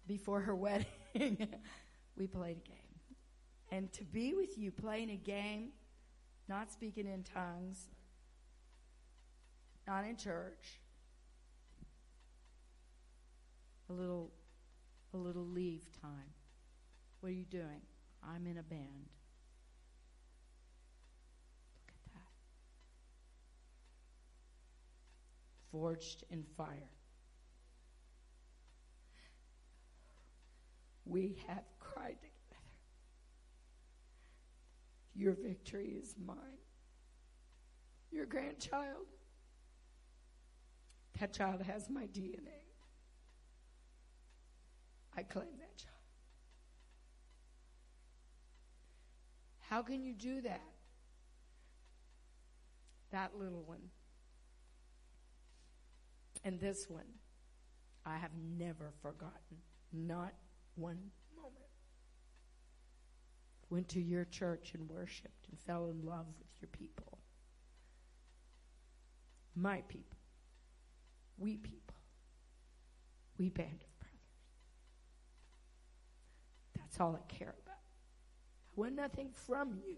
[0.07, 1.47] before her wedding,
[2.15, 2.77] we played a game.
[3.71, 5.69] And to be with you playing a game,
[6.47, 7.89] not speaking in tongues,
[9.85, 10.79] not in church,
[13.89, 14.31] a little
[15.13, 16.33] a little leave time.
[17.19, 17.81] What are you doing?
[18.23, 19.09] I'm in a band.
[21.85, 22.27] Look at that.
[25.71, 26.96] Forged in fire.
[31.07, 32.61] We have cried together.
[35.15, 36.37] Your victory is mine.
[38.11, 39.07] Your grandchild.
[41.19, 42.63] That child has my DNA.
[45.15, 45.93] I claim that child.
[49.69, 50.61] How can you do that?
[53.11, 53.89] That little one.
[56.43, 57.07] And this one,
[58.05, 59.57] I have never forgotten.
[59.91, 60.33] Not
[60.77, 60.99] one
[61.35, 61.55] moment.
[63.69, 67.17] Went to your church and worshiped and fell in love with your people.
[69.55, 70.17] My people.
[71.37, 71.95] We people.
[73.37, 74.17] We band of brothers.
[76.77, 77.75] that's all I care about.
[77.75, 79.97] I want nothing from you.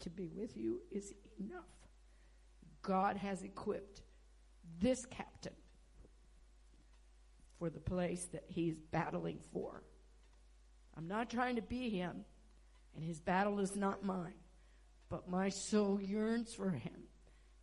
[0.00, 1.64] To be with you is enough.
[2.82, 4.02] God has equipped
[4.80, 5.52] this captain
[7.62, 9.84] for the place that he's battling for.
[10.96, 12.24] I'm not trying to be him,
[12.96, 14.34] and his battle is not mine,
[15.08, 17.04] but my soul yearns for him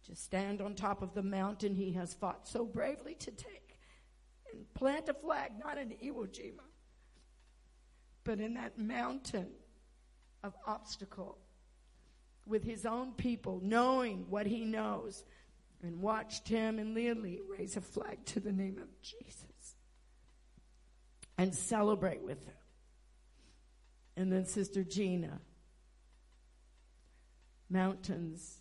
[0.06, 3.78] to stand on top of the mountain he has fought so bravely to take
[4.54, 6.64] and plant a flag, not in Iwo Jima,
[8.24, 9.50] but in that mountain
[10.46, 11.40] of obstacle
[12.46, 15.26] with his own people, knowing what he knows,
[15.84, 19.49] and watched him and Lily raise a flag to the name of Jesus
[21.40, 22.56] and celebrate with them.
[24.18, 25.40] And then Sister Gina,
[27.70, 28.58] mountains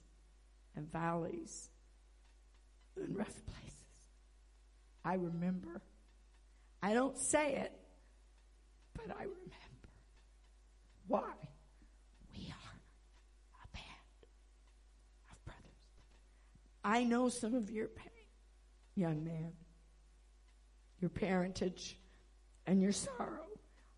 [0.76, 1.70] and valleys
[2.96, 3.74] and rough places.
[5.04, 5.82] I remember.
[6.80, 7.72] I don't say it,
[8.94, 9.88] but I remember.
[11.08, 11.32] Why?
[12.32, 12.76] We are
[13.64, 14.28] a band
[15.32, 15.64] of brothers.
[16.84, 18.06] I know some of your pain,
[18.94, 19.50] young man,
[21.00, 21.97] your parentage,
[22.68, 23.46] and your sorrow.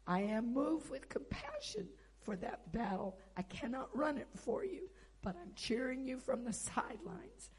[0.06, 1.88] I am moved with compassion
[2.20, 3.18] for that battle.
[3.36, 4.88] I cannot run it for you,
[5.22, 7.50] but I'm cheering you from the sidelines.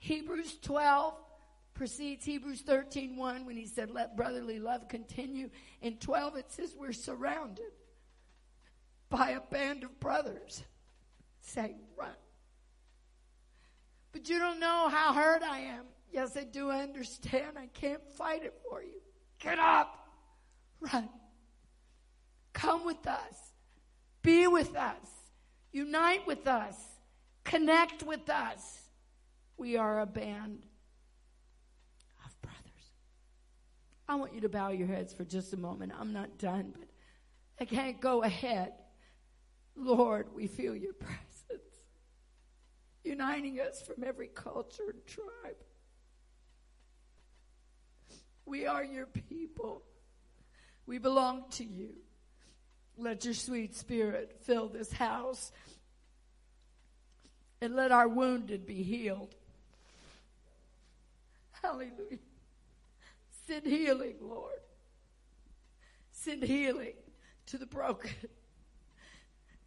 [0.00, 1.14] Hebrews 12
[1.74, 5.48] precedes Hebrews 13:1 when he said let brotherly love continue.
[5.80, 7.72] In 12 it says we're surrounded
[9.08, 10.64] by a band of brothers
[11.40, 12.10] saying run.
[14.10, 15.84] But you don't know how hurt I am.
[16.10, 17.56] Yes, I do understand.
[17.56, 19.00] I can't fight it for you.
[19.38, 19.97] Get up.
[20.80, 21.08] Run.
[22.52, 23.52] Come with us.
[24.22, 25.06] Be with us.
[25.72, 26.76] Unite with us.
[27.44, 28.80] Connect with us.
[29.56, 30.66] We are a band
[32.24, 32.92] of brothers.
[34.08, 35.92] I want you to bow your heads for just a moment.
[35.98, 36.88] I'm not done, but
[37.60, 38.72] I can't go ahead.
[39.74, 41.18] Lord, we feel your presence,
[43.04, 45.56] uniting us from every culture and tribe.
[48.44, 49.82] We are your people.
[50.88, 51.90] We belong to you.
[52.96, 55.52] Let your sweet spirit fill this house
[57.60, 59.34] and let our wounded be healed.
[61.62, 62.18] Hallelujah.
[63.46, 64.60] Send healing, Lord.
[66.10, 66.94] Send healing
[67.48, 68.10] to the broken.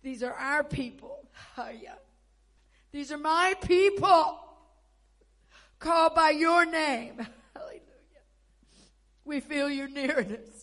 [0.02, 1.30] These are our people.
[2.92, 4.40] These are my people
[5.78, 7.28] called by your name.
[7.54, 7.82] Hallelujah.
[9.24, 10.61] We feel your nearness.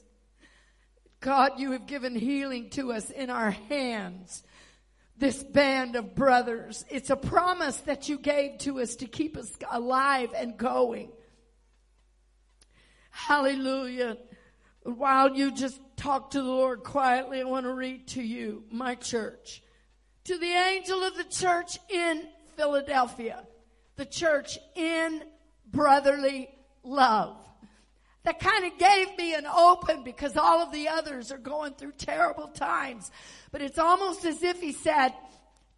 [1.21, 4.43] God, you have given healing to us in our hands.
[5.17, 6.85] This band of brothers.
[6.89, 11.11] It's a promise that you gave to us to keep us alive and going.
[13.11, 14.17] Hallelujah.
[14.85, 18.95] While you just talk to the Lord quietly, I want to read to you my
[18.95, 19.63] church.
[20.25, 23.45] To the angel of the church in Philadelphia,
[23.97, 25.25] the church in
[25.67, 26.49] brotherly
[26.85, 27.37] love.
[28.25, 31.93] That kind of gave me an open because all of the others are going through
[31.93, 33.11] terrible times.
[33.53, 35.13] But it's almost as if he said,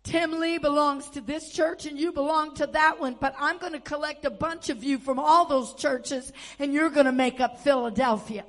[0.02, 3.74] Tim Lee belongs to this church and you belong to that one, but I'm going
[3.74, 7.38] to collect a bunch of you from all those churches and you're going to make
[7.38, 8.44] up Philadelphia.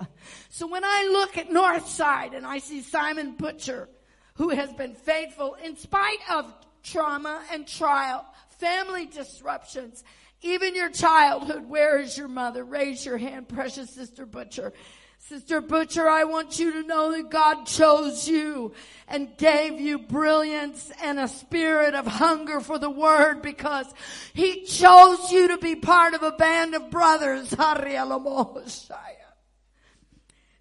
[0.50, 3.90] So when I look at Northside and I see Simon Butcher,
[4.36, 8.26] who has been faithful in spite of trauma and trial,
[8.58, 10.06] family disruptions,
[10.42, 12.64] even your childhood, where is your mother?
[12.64, 14.74] Raise your hand, precious sister Butcher.
[15.20, 18.74] Sister Butcher, I want you to know that God chose you
[19.08, 23.86] and gave you brilliance and a spirit of hunger for the word because
[24.34, 27.54] he chose you to be part of a band of brothers.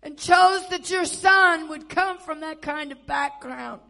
[0.02, 3.82] And chose that your son would come from that kind of background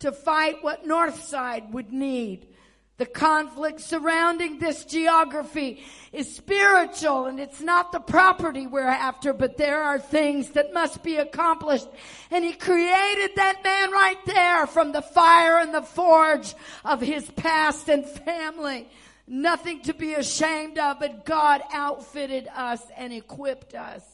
[0.00, 2.53] to fight what Northside would need.
[2.96, 9.56] The conflict surrounding this geography is spiritual and it's not the property we're after, but
[9.56, 11.88] there are things that must be accomplished.
[12.30, 17.28] And he created that man right there from the fire and the forge of his
[17.32, 18.88] past and family.
[19.26, 24.13] Nothing to be ashamed of, but God outfitted us and equipped us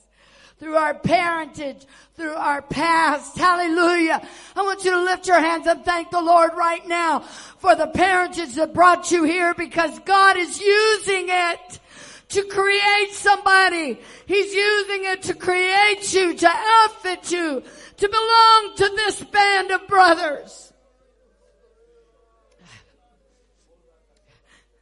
[0.61, 1.87] through our parentage,
[2.17, 3.37] through our past.
[3.37, 4.21] Hallelujah.
[4.55, 7.87] I want you to lift your hands and thank the Lord right now for the
[7.87, 11.81] parentage that brought you here because God is using it
[12.29, 13.99] to create somebody.
[14.27, 17.63] He's using it to create you, to outfit you,
[17.97, 20.73] to belong to this band of brothers.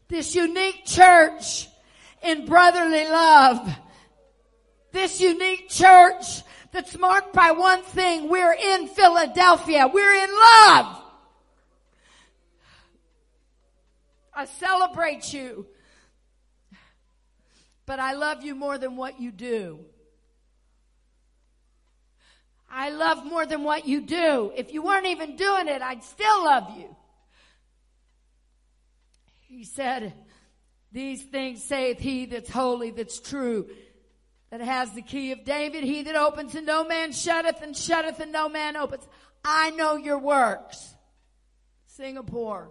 [0.09, 1.68] This unique church
[2.22, 3.79] in brotherly love
[4.99, 6.43] this unique church
[6.73, 8.29] that's marked by one thing.
[8.29, 9.87] We're in Philadelphia.
[9.87, 11.03] We're in love.
[14.35, 15.67] I celebrate you.
[17.87, 19.79] But I love you more than what you do.
[22.71, 24.53] I love more than what you do.
[24.57, 26.95] If you weren't even doing it, I'd still love you.
[29.47, 30.13] He said,
[30.91, 33.69] these things saith he that's holy, that's true,
[34.51, 35.85] that has the key of David.
[35.85, 39.07] He that opens and no man shutteth and shutteth and no man opens.
[39.45, 40.95] I know your works.
[41.87, 42.71] Singapore,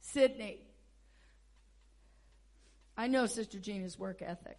[0.00, 0.60] Sydney.
[2.96, 4.58] I know Sister Gina's work ethic.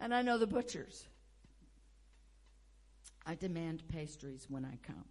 [0.00, 1.06] And I know the butchers.
[3.26, 5.04] I demand pastries when I come.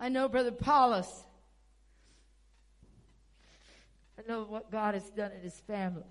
[0.00, 1.24] I know Brother Paulus
[4.20, 6.02] I know what God has done in his family.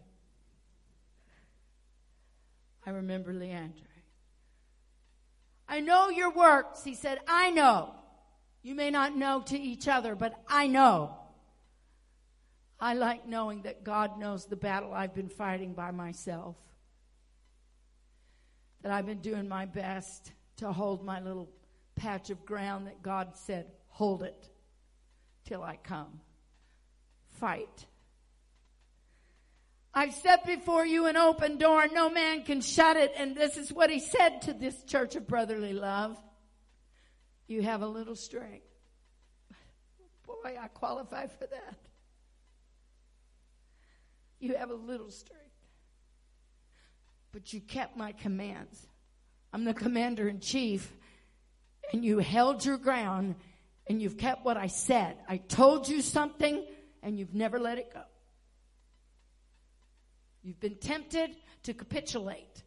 [2.85, 3.83] I remember Leandre.
[5.67, 6.83] I know your works.
[6.83, 7.93] He said, I know.
[8.63, 11.15] You may not know to each other, but I know.
[12.79, 16.55] I like knowing that God knows the battle I've been fighting by myself.
[18.81, 21.49] That I've been doing my best to hold my little
[21.95, 24.49] patch of ground that God said, hold it
[25.45, 26.21] till I come.
[27.39, 27.85] Fight.
[29.99, 31.85] I've set before you an open door.
[31.91, 33.11] No man can shut it.
[33.17, 36.17] And this is what he said to this church of brotherly love.
[37.47, 38.65] You have a little strength.
[40.25, 41.75] Boy, I qualify for that.
[44.39, 45.43] You have a little strength.
[47.33, 48.87] But you kept my commands.
[49.51, 50.93] I'm the commander in chief.
[51.91, 53.35] And you held your ground
[53.87, 55.17] and you've kept what I said.
[55.27, 56.65] I told you something
[57.03, 58.03] and you've never let it go.
[60.43, 62.63] You've been tempted to capitulate.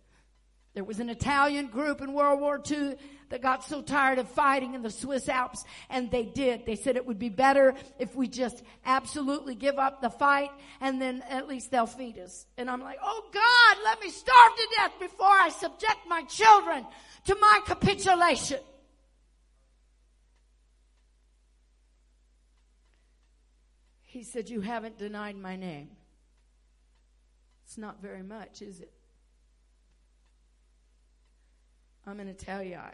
[0.74, 2.96] There was an Italian group in World War II
[3.28, 6.64] that got so tired of fighting in the Swiss Alps, and they did.
[6.64, 10.50] They said it would be better if we just absolutely give up the fight,
[10.80, 12.46] and then at least they'll feed us.
[12.56, 16.86] And I'm like, oh God, let me starve to death before I subject my children
[17.26, 18.60] to my capitulation.
[24.12, 25.88] He said, You haven't denied my name.
[27.72, 28.92] It's not very much, is it?
[32.06, 32.92] I'm going to tell you, I,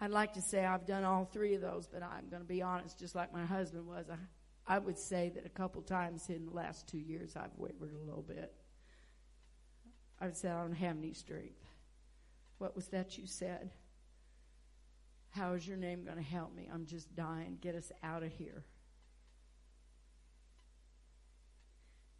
[0.00, 2.60] I'd like to say I've done all three of those, but I'm going to be
[2.60, 4.06] honest, just like my husband was.
[4.10, 7.94] I, I would say that a couple times in the last two years I've wavered
[7.94, 8.52] a little bit.
[10.20, 11.64] I would say I don't have any strength.
[12.58, 13.70] What was that you said?
[15.28, 16.68] How is your name going to help me?
[16.74, 17.58] I'm just dying.
[17.60, 18.64] Get us out of here.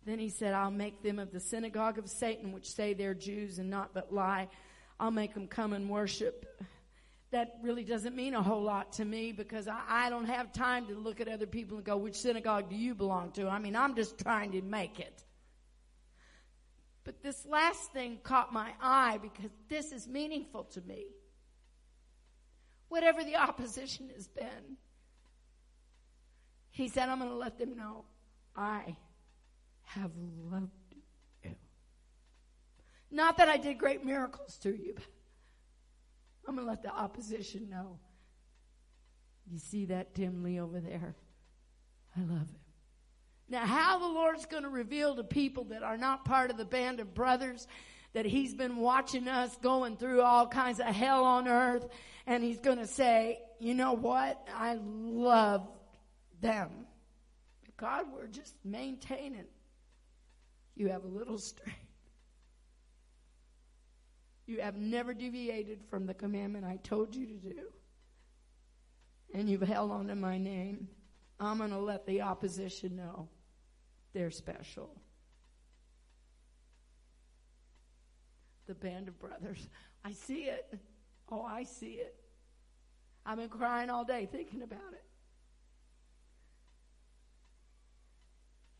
[0.07, 3.59] Then he said, I'll make them of the synagogue of Satan, which say they're Jews
[3.59, 4.49] and not but lie.
[4.99, 6.47] I'll make them come and worship.
[7.33, 10.87] That really doesn't mean a whole lot to me because I, I don't have time
[10.87, 13.49] to look at other people and go, which synagogue do you belong to?
[13.49, 15.23] I mean, I'm just trying to make it.
[17.05, 21.07] But this last thing caught my eye because this is meaningful to me.
[22.89, 24.77] Whatever the opposition has been,
[26.71, 28.05] he said, I'm going to let them know
[28.57, 28.97] I
[29.95, 30.11] have
[30.51, 30.71] loved
[31.43, 31.51] you.
[33.11, 35.05] Not that I did great miracles to you, but
[36.49, 37.99] I'm going to let the opposition know.
[39.51, 41.17] You see that Tim Lee over there?
[42.17, 42.57] I love him.
[43.49, 46.65] Now, how the Lord's going to reveal to people that are not part of the
[46.65, 47.67] band of brothers
[48.13, 51.89] that He's been watching us going through all kinds of hell on earth,
[52.27, 54.41] and He's going to say, you know what?
[54.55, 55.69] I love
[56.41, 56.71] them.
[57.77, 59.47] God, we're just maintaining
[60.81, 61.79] you have a little strength.
[64.47, 67.61] You have never deviated from the commandment I told you to do.
[69.35, 70.89] And you've held on to my name.
[71.39, 73.29] I'm going to let the opposition know
[74.15, 74.91] they're special.
[78.67, 79.69] The band of brothers.
[80.03, 80.79] I see it.
[81.31, 82.17] Oh, I see it.
[83.27, 85.05] I've been crying all day thinking about it.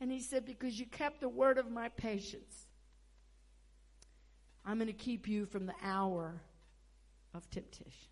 [0.01, 2.67] And he said, Because you kept the word of my patience,
[4.65, 6.41] I'm going to keep you from the hour
[7.35, 8.09] of temptation.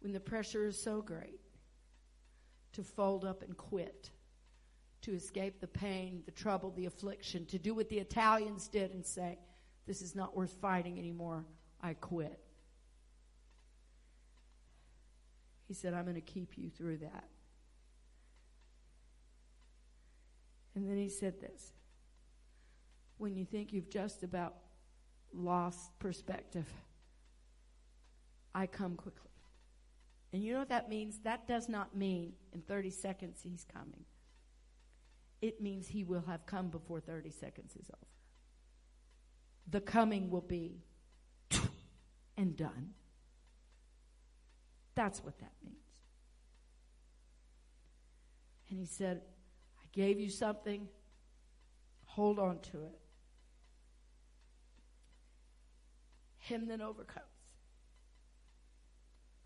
[0.00, 1.40] When the pressure is so great
[2.72, 4.10] to fold up and quit,
[5.02, 9.04] to escape the pain, the trouble, the affliction, to do what the Italians did and
[9.04, 9.38] say,
[9.86, 11.44] This is not worth fighting anymore.
[11.80, 12.40] I quit.
[15.68, 17.24] He said, I'm going to keep you through that.
[20.78, 21.72] And then he said this
[23.16, 24.54] When you think you've just about
[25.32, 26.66] lost perspective,
[28.54, 29.32] I come quickly.
[30.32, 31.18] And you know what that means?
[31.24, 34.04] That does not mean in 30 seconds he's coming.
[35.42, 38.06] It means he will have come before 30 seconds is over.
[39.70, 40.84] The coming will be
[42.36, 42.90] and done.
[44.94, 45.76] That's what that means.
[48.70, 49.22] And he said,
[49.92, 50.88] gave you something,
[52.04, 52.98] hold on to it.
[56.38, 57.26] Him that overcomes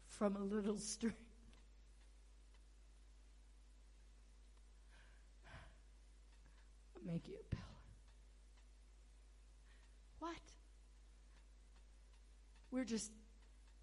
[0.07, 1.17] from a little strength.
[6.95, 7.63] I'll make you a pillar.
[10.21, 10.37] What?
[12.71, 13.11] We're just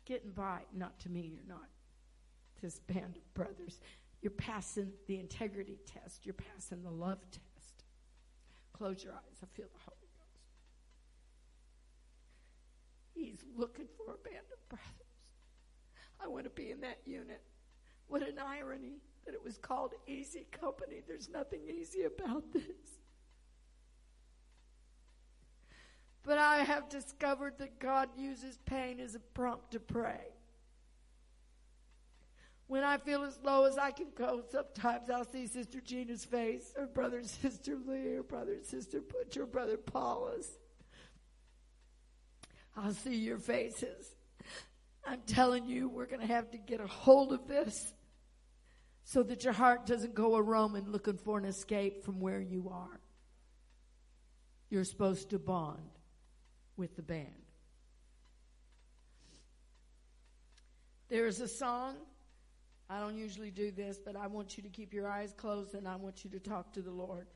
[0.06, 0.62] getting by.
[0.74, 1.68] Not to me, you're not.
[2.62, 3.80] This band of brothers.
[4.22, 6.26] You're passing the integrity test.
[6.26, 7.84] You're passing the love test.
[8.74, 9.40] Close your eyes.
[9.42, 10.40] I feel the Holy Ghost.
[13.14, 14.86] He's looking for a band of brothers.
[16.22, 17.42] I want to be in that unit.
[18.08, 21.02] What an irony that it was called easy company.
[21.08, 23.00] There's nothing easy about this.
[26.24, 30.34] But I have discovered that God uses pain as a prompt to pray
[32.70, 36.72] when I feel as low as I can go, sometimes I'll see Sister Gina's face,
[36.78, 40.48] or brother and Sister Lee, or brother and Sister Butcher, brother Paula's.
[42.78, 44.14] I'll see your faces.
[45.04, 47.92] I'm telling you, we're going to have to get a hold of this
[49.04, 52.70] so that your heart doesn't go a roaming looking for an escape from where you
[52.72, 53.00] are.
[54.70, 55.90] You're supposed to bond
[56.78, 57.34] with the band.
[61.10, 61.96] There is a song
[62.90, 65.88] I don't usually do this, but I want you to keep your eyes closed and
[65.88, 67.28] I want you to talk to the Lord.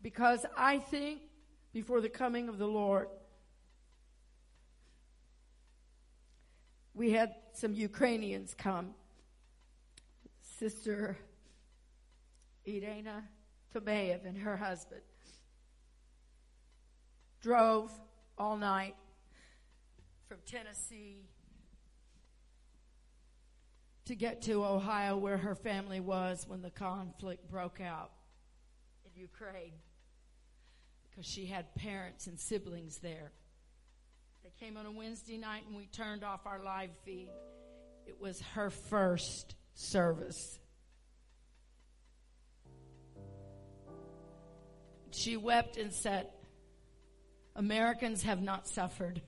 [0.00, 1.22] Because I think
[1.72, 3.08] before the coming of the Lord,
[6.94, 8.94] we had some Ukrainians come.
[10.58, 11.18] Sister
[12.64, 13.24] Irina
[13.74, 15.02] Tomayev and her husband
[17.42, 17.90] drove
[18.38, 18.94] all night
[20.28, 21.26] from Tennessee
[24.06, 28.12] to get to Ohio where her family was when the conflict broke out
[29.04, 29.72] in Ukraine
[31.10, 33.32] because she had parents and siblings there.
[34.44, 37.28] They came on a Wednesday night and we turned off our live feed.
[38.06, 40.58] It was her first service.
[45.10, 46.28] She wept and said,
[47.56, 49.20] Americans have not suffered.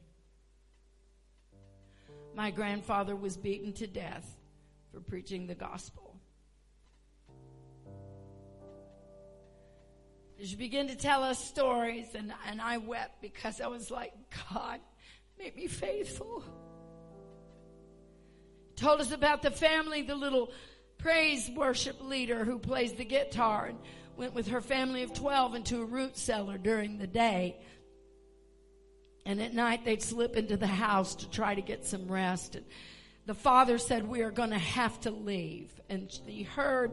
[2.37, 4.38] My grandfather was beaten to death
[4.93, 6.17] for preaching the gospel.
[10.43, 14.13] She began to tell us stories, and, and I wept because I was like,
[14.53, 14.79] God,
[15.37, 16.45] make me faithful.
[18.77, 20.53] Told us about the family, the little
[20.99, 23.79] praise worship leader who plays the guitar and
[24.17, 27.57] went with her family of 12 into a root cellar during the day.
[29.27, 32.55] And at night they'd slip into the house to try to get some rest.
[32.55, 32.65] And
[33.29, 35.71] the father said, we are going to have to leave.
[35.91, 36.91] And he heard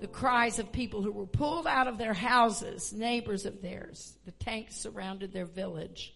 [0.00, 4.18] the cries of people who were pulled out of their houses, neighbors of theirs.
[4.24, 6.12] The tanks surrounded their village.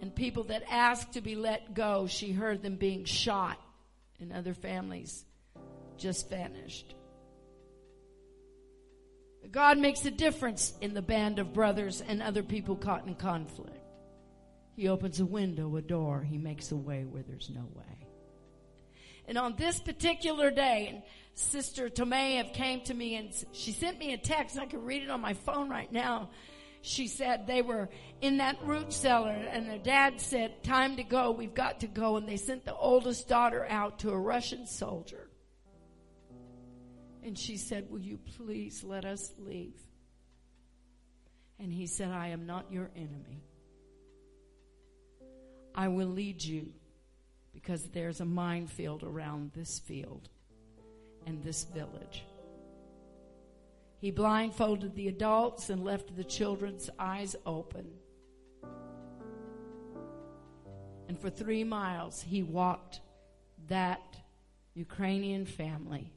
[0.00, 3.60] And people that asked to be let go, she heard them being shot,
[4.20, 5.22] and other families
[5.98, 6.94] just vanished.
[9.50, 13.77] God makes a difference in the band of brothers and other people caught in conflict.
[14.78, 16.22] He opens a window, a door.
[16.22, 18.06] He makes a way where there's no way.
[19.26, 21.04] And on this particular day,
[21.34, 24.56] Sister Tomea came to me and she sent me a text.
[24.56, 26.30] I can read it on my phone right now.
[26.82, 27.88] She said they were
[28.20, 31.32] in that root cellar and their dad said, time to go.
[31.32, 32.16] We've got to go.
[32.16, 35.28] And they sent the oldest daughter out to a Russian soldier.
[37.24, 39.74] And she said, Will you please let us leave?
[41.58, 43.42] And he said, I am not your enemy.
[45.78, 46.72] I will lead you
[47.52, 50.28] because there's a minefield around this field
[51.24, 52.24] and this village.
[54.00, 57.86] He blindfolded the adults and left the children's eyes open.
[61.06, 63.00] And for three miles, he walked
[63.68, 64.16] that
[64.74, 66.10] Ukrainian family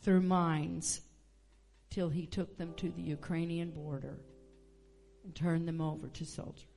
[0.00, 1.02] through mines
[1.90, 4.16] till he took them to the Ukrainian border
[5.24, 6.73] and turned them over to soldiers.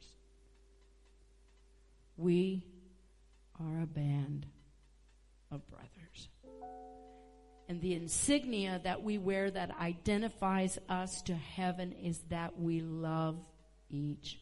[2.17, 2.63] We
[3.59, 4.47] are a band
[5.51, 6.29] of brothers.
[7.69, 13.37] And the insignia that we wear that identifies us to heaven is that we love
[13.89, 14.39] each